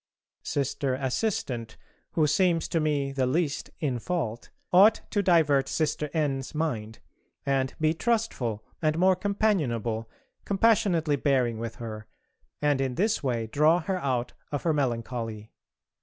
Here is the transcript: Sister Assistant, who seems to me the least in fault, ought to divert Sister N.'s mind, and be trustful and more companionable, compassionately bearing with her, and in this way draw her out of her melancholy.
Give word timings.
Sister 0.41 0.95
Assistant, 0.95 1.77
who 2.13 2.25
seems 2.25 2.67
to 2.69 2.79
me 2.79 3.11
the 3.11 3.27
least 3.27 3.69
in 3.79 3.99
fault, 3.99 4.49
ought 4.73 5.01
to 5.11 5.21
divert 5.21 5.67
Sister 5.69 6.09
N.'s 6.11 6.55
mind, 6.55 6.97
and 7.45 7.75
be 7.79 7.93
trustful 7.93 8.63
and 8.81 8.97
more 8.97 9.15
companionable, 9.15 10.09
compassionately 10.43 11.17
bearing 11.17 11.59
with 11.59 11.75
her, 11.75 12.07
and 12.63 12.81
in 12.81 12.95
this 12.95 13.21
way 13.21 13.45
draw 13.45 13.77
her 13.81 13.99
out 13.99 14.33
of 14.51 14.63
her 14.63 14.73
melancholy. 14.73 15.51